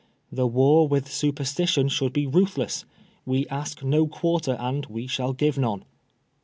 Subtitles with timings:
[0.31, 2.85] The war with superstition should be ruthless.
[3.23, 5.85] We ask no quarter and we shall give none.